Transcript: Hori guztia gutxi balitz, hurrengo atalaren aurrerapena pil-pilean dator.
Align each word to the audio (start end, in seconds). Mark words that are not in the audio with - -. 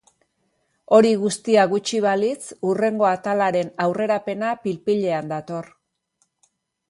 Hori 0.97 1.09
guztia 1.23 1.65
gutxi 1.73 1.99
balitz, 2.05 2.47
hurrengo 2.69 3.07
atalaren 3.11 3.69
aurrerapena 3.85 4.55
pil-pilean 4.65 5.33
dator. 5.35 5.69